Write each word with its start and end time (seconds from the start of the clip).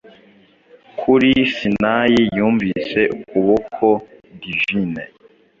Kuri 0.99 1.31
Sinayi 1.55 2.21
yunvise 2.37 2.99
Ukuboko 3.17 3.87
Divine 4.41 5.03